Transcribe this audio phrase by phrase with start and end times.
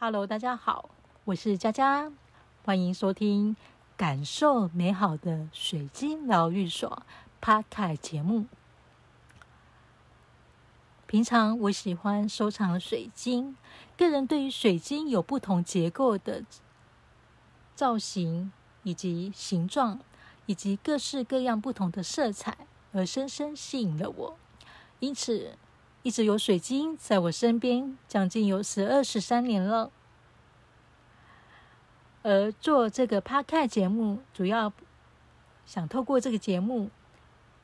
[0.00, 0.90] Hello，大家好，
[1.24, 2.12] 我是佳佳，
[2.64, 3.56] 欢迎收听
[3.96, 7.02] 《感受美好的水晶疗愈所》
[7.44, 8.46] Podcast 节目。
[11.08, 13.56] 平常我喜欢收藏水晶，
[13.96, 16.44] 个人对于水晶有不同结构的
[17.74, 18.52] 造型
[18.84, 19.98] 以及形状，
[20.46, 22.56] 以及各式各样不同的色彩，
[22.92, 24.38] 而深深吸引了我，
[25.00, 25.58] 因此。
[26.02, 29.90] 一直有水晶在我身边，将近有十二十三年了。
[32.22, 34.72] 而做这个 p o c a 节目，主要
[35.66, 36.90] 想透过这个节目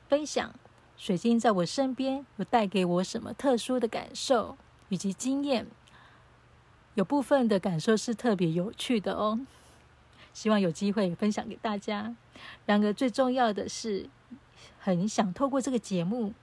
[0.07, 0.53] 分享
[0.97, 4.57] 水晶在我身边有带给我什么特殊的感受
[4.89, 5.67] 以及经验。
[6.93, 9.39] 有部分的感受是特别有趣的哦，
[10.33, 12.15] 希望有机会分享给大家。
[12.65, 14.09] 然而最重要的是，
[14.79, 16.33] 很想透过这个节目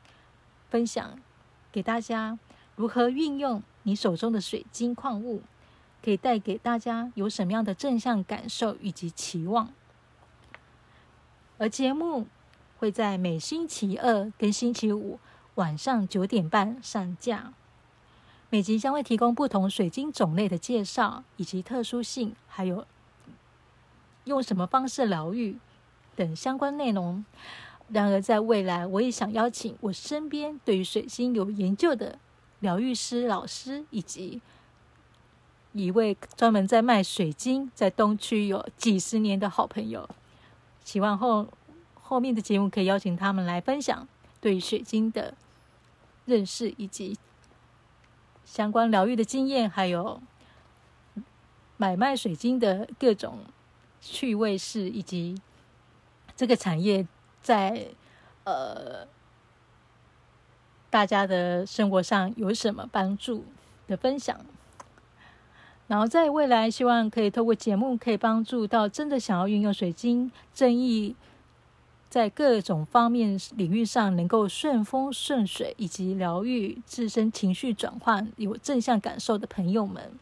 [0.68, 1.18] 分享。
[1.72, 2.38] 给大家
[2.76, 5.42] 如何运用你手中的水晶矿物，
[6.04, 9.72] 可以带给大家有什么样的正向感受以及期望？
[11.58, 12.26] 而节目
[12.78, 15.18] 会在每星期二跟星期五
[15.54, 17.52] 晚上九点半上架，
[18.50, 22.86] 每集将会提供不同水晶种类的介绍以及特殊性，还有
[24.24, 25.58] 用什么方式疗愈
[26.14, 27.24] 等相关内容。
[27.88, 32.18] 然而，在未来，我也想邀请我身边对于水晶有研究的
[32.60, 34.40] 疗愈师老师，以及
[35.72, 40.08] 一位专门在卖水晶，在东区有几十年的好朋友。
[40.84, 41.46] 希望后
[41.94, 44.08] 后面的节目可以邀请他们来分享
[44.40, 45.34] 对于水晶的
[46.24, 47.18] 认识，以及
[48.44, 50.22] 相关疗愈的经验，还有
[51.76, 53.40] 买卖水晶的各种
[54.00, 55.38] 趣味事，以及
[56.34, 57.06] 这个产业。
[57.42, 57.88] 在
[58.44, 59.06] 呃，
[60.88, 63.44] 大家的生活上有什么帮助
[63.86, 64.40] 的分享？
[65.88, 71.14] 然后在未来，希望可以透过节目，可以帮助到真的想要运用水晶正义，
[72.08, 80.12] 在各种方面领域上能够顺风顺水，以及疗愈自身情绪转换有正向感受的朋友们。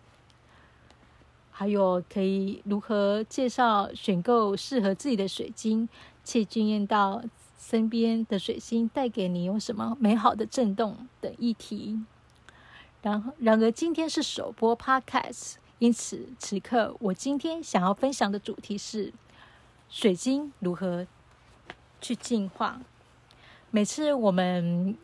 [1.53, 5.87] 还有可以如何介绍选购适合自己的水晶，
[6.25, 7.23] 且惊艳到
[7.59, 12.01] 身边的水晶带给你有什么美好的震动等议题。
[13.03, 19.13] 然后，然而今天是首播 Podcast，因此此刻我今天想要分享的主题是
[19.89, 21.07] 水晶如何
[22.01, 22.83] 去净化。
[23.71, 24.97] 每次我们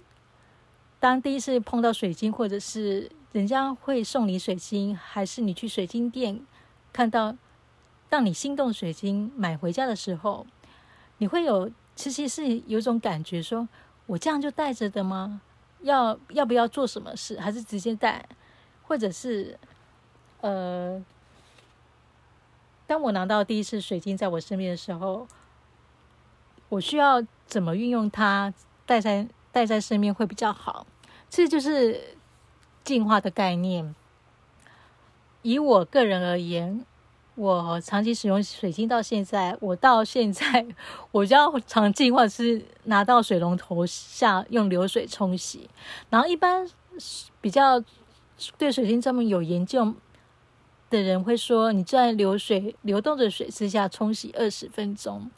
[1.01, 6.45] 当第一次碰到水晶，或者是人家会送你水晶，还是你去水晶店
[6.93, 7.37] 看到
[8.11, 10.47] 让你心动水晶买回家的时候，
[11.19, 13.69] 你会有其实是有种感觉，说
[14.07, 15.41] 我这样就带着的吗？
[15.81, 17.39] 要要不要做什么事？
[17.39, 18.27] 还是直接带？
[18.83, 19.59] 或者是
[20.41, 21.05] 呃，
[22.87, 25.27] 当我拿到第一次水晶在我身边的时候，
[26.69, 28.53] 我需要怎么运用它
[28.85, 30.87] 带在带在身边会比较好？
[31.29, 32.17] 这就是
[32.85, 33.95] 进化的概念。
[35.43, 36.85] 以我个人而言，
[37.37, 40.67] 我长期使用水晶到现在，我到现在
[41.13, 45.71] 我较常进化是拿到水龙头下用流水冲洗。
[46.11, 46.69] 然后一般
[47.41, 47.81] 比较
[48.59, 49.95] 对水晶这么有研究
[50.91, 55.31] 的人会说，你在流水流动的水之下冲洗二十分钟。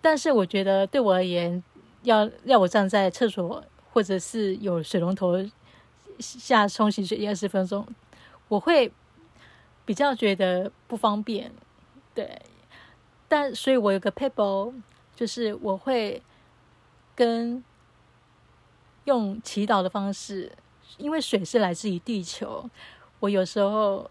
[0.00, 1.62] 但是我觉得对我而言，
[2.02, 3.62] 要要我站在厕所。
[3.94, 5.34] 或者是有水龙头
[6.18, 7.86] 下冲洗水二十分钟，
[8.48, 8.90] 我会
[9.92, 11.52] 比较觉得不方便，
[12.14, 12.40] 对。
[13.28, 14.72] 但所以我有个 paper，
[15.14, 16.22] 就是我会
[17.14, 17.62] 跟
[19.04, 20.50] 用祈祷的方式，
[20.96, 22.70] 因为水是来自于地球，
[23.20, 24.10] 我有时候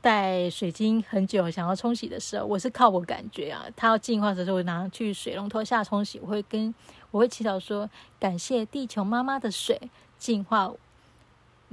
[0.00, 6.74] 带水晶很久想要冲洗的时候，我是靠我感觉啊，它要净化的时候，我拿去水龙头下冲洗，我会跟。
[7.10, 9.78] 我会祈祷说：“感谢地球妈妈的水
[10.16, 10.72] 净化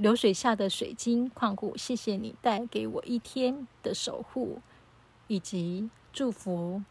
[0.00, 4.58] 流水下的水晶矿物，谢谢你带给我一天的守护
[5.26, 6.82] 以及祝福。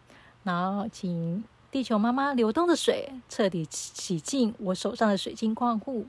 [0.43, 6.05] 然后，请地球妈妈流动的水彻底洗净我手上的水晶矿物，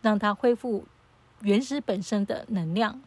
[0.00, 0.84] 让它恢复
[1.40, 3.02] 原始本身的能量。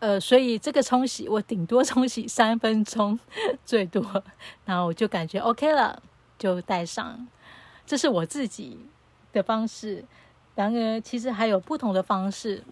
[0.00, 3.18] 呃，所以这个冲洗我顶多冲洗三分钟
[3.64, 4.22] 最多，
[4.66, 6.02] 然后我就感觉 OK 了。”
[6.38, 7.26] 就带上，
[7.84, 8.78] 这是我自己
[9.32, 10.04] 的方式。
[10.58, 12.64] 然而，其实还有不同的方式。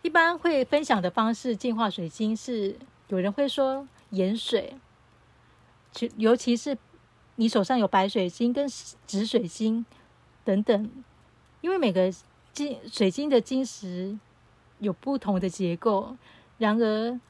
[0.00, 2.74] 一般会分享的方式，净化水晶是
[3.08, 4.78] 有人会说盐水，
[5.92, 6.78] 其尤其是
[7.34, 9.84] 你手上有白水晶跟紫水晶
[10.42, 10.90] 等等，
[11.60, 12.10] 因为每个
[12.54, 14.18] 晶水晶的晶石
[14.78, 16.16] 有不同的结构。
[16.56, 17.20] 然而，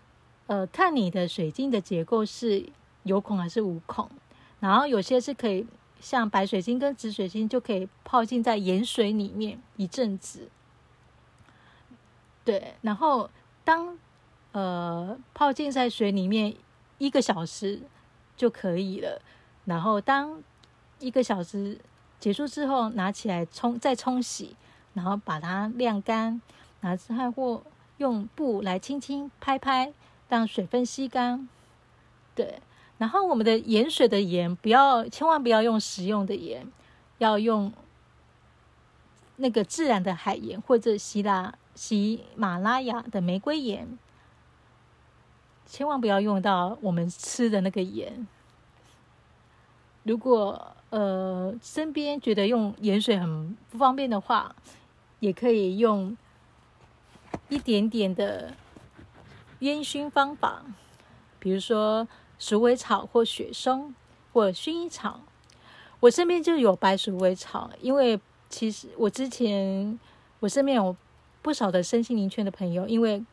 [0.46, 2.64] 呃，看你的水晶的结构是
[3.02, 4.08] 有孔还是无孔。
[4.60, 5.66] 然后有些是可以
[6.00, 10.48] 像白水晶跟紫水晶就可以泡浸在盐水里面一阵子。
[12.44, 13.28] 对，然后
[13.64, 13.98] 当
[14.52, 16.54] 呃泡浸在水里面
[16.98, 17.80] 一个小时
[18.36, 19.20] 就可以了。
[19.64, 20.42] 然后当
[21.00, 21.78] 一个小时
[22.20, 24.54] 结束之后，拿起来冲再冲洗，
[24.94, 26.40] 然后把它晾干，
[26.82, 27.62] 拿出来或
[27.96, 29.92] 用布来轻轻拍拍，
[30.28, 31.48] 让水分吸干。
[32.36, 32.60] 对，
[32.98, 36.66] 然后我们的盐水的盐不要，千万不要用食用的盐，
[37.18, 37.72] 要用
[39.36, 41.54] 那个自然的海盐或者希腊。
[41.74, 43.98] 喜马拉雅的玫瑰盐，
[45.66, 48.26] 千万不要用到我们吃的那个盐。
[50.04, 54.56] 如果呃身边觉得用盐水很不方便的话，
[55.20, 56.16] 也可以用
[57.50, 58.54] 一点点的
[59.58, 60.62] 烟熏方法，
[61.38, 62.08] 比如说
[62.38, 63.94] 鼠尾草或雪松
[64.32, 65.20] 或薰衣草。
[66.00, 69.98] 我身边就有白鼠尾草，因为其实我之前
[70.40, 70.96] 我身边有。
[71.42, 73.24] 不少的身心灵圈的朋友，因为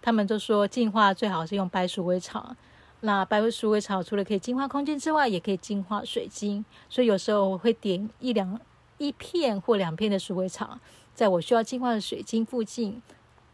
[0.00, 2.54] 他们都说净化最好是用白鼠尾草。
[3.00, 6.64] 那白鼠尾草除了可以净化空间之外，也可以净化水晶。
[6.88, 8.60] 所以有时候我会点一两
[8.98, 10.78] 一片或两片的鼠尾草，
[11.16, 13.02] 在我需要净化的水晶附近，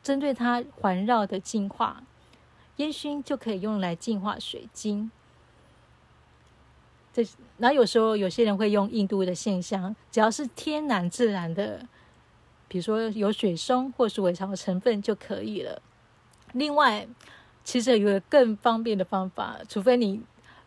[0.03, 2.03] 针对它环绕的净化
[2.77, 5.11] 烟熏就可以用来净化水晶。
[7.13, 7.25] 这
[7.59, 11.87] 然后有时候有些人会用印度的现象，只要是天然自然的。
[12.67, 15.81] 比如说有水松或是尾草的成分就可以了。
[16.55, 17.07] 另外，
[17.63, 20.21] 其实有个更方便的方法，除非你，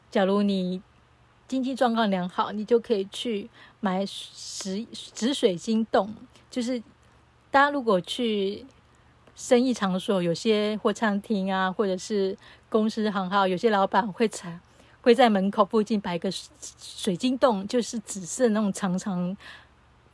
[0.10, 0.82] 假如你
[1.50, 3.50] 经济状况良好，你就可以去
[3.82, 6.16] 买石紫水晶洞。
[6.50, 6.80] 就是
[7.52, 8.66] 大家如果去
[9.38, 12.36] 生意场所，有些或餐厅啊，或者是
[12.68, 14.60] 公司行号，有些老板会在
[15.02, 16.30] 会在门口附近摆一个
[16.78, 19.38] 水晶洞，就是紫色那种长长。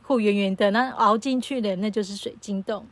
[0.06, 2.86] 或圆圆的，那凹进去的那就是水晶洞。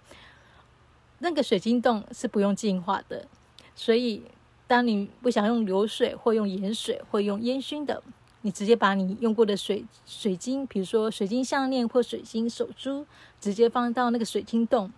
[1.19, 3.27] 那个水晶洞是不用净化的，
[3.75, 4.23] 所以
[4.67, 8.03] 当你不想用流水或用盐水或用烟熏的，
[8.41, 13.07] 你直接把你用过的水水晶，比如说水晶项链或水晶手珠，
[13.39, 14.91] 直接放到那个水晶洞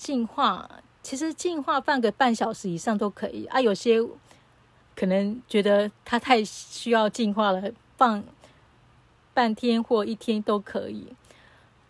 [0.00, 0.68] 净化。
[1.02, 3.60] 其实净化半个半小时以上都可以啊。
[3.60, 4.00] 有些
[4.96, 8.24] 可能觉得它太需要净化了，放。
[9.32, 11.06] 半天或一天都可以，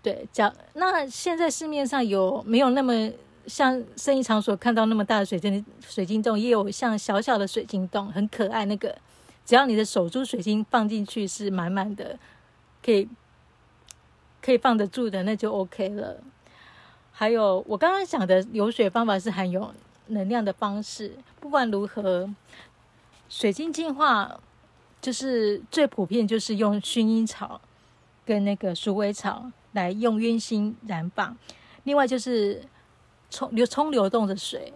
[0.03, 2.93] 对，讲那现在市面上有没有那么
[3.47, 8.67] 像生意场所看到那么大的水晶水晶洞，也有像小小的水晶洞，很可爱。
[8.67, 8.95] 那个
[9.45, 12.19] 只要你的手珠水晶放进去是满满的，
[12.85, 13.09] 可以
[14.43, 16.23] 可以放得住的，那就 OK 了。
[17.13, 19.73] 还有我刚刚讲的流水方法是含有
[20.09, 22.29] 能量的方式，不管如何，
[23.29, 24.41] 水晶净化。
[25.03, 27.59] 就是最普遍，就是用薰衣草
[28.27, 31.35] 跟那个鼠尾草来用烟熏燃放。
[31.85, 32.63] 另外就是
[33.31, 34.75] 冲流冲流动的水。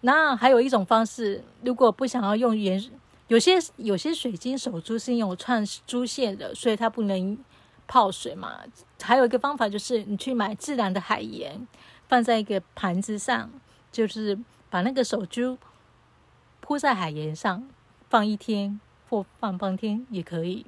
[0.00, 2.84] 那还有一种方式，如果不想要用盐，
[3.28, 7.38] 有些有些水晶手珠是用串珠线的，所以它不能
[7.86, 8.60] 泡水嘛。
[9.02, 11.66] 还有一个方法就是，你去买自然的海盐，
[12.08, 13.50] 放在一个盘子上，
[13.90, 15.58] 就是把那个手珠
[16.60, 17.68] 铺在海盐上，
[18.08, 18.80] 放一天。
[19.10, 20.66] 或放半天也可以。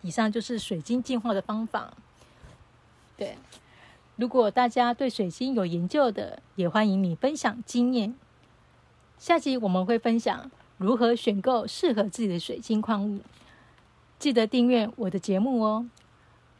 [0.00, 1.92] 以上就是水晶净化的方法。
[3.14, 3.36] 对，
[4.16, 8.16] 如果大家对水晶有研究的，也欢迎你分享经验。
[9.18, 13.20] 下集我们会分享如何选购适合自己的水晶矿物。
[14.18, 15.86] 记得订阅我的节目哦！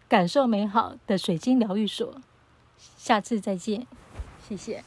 [0.08, 2.14] 感受美好的水晶疗愈所，
[2.96, 3.86] 下次再见，
[4.48, 4.84] 谢谢。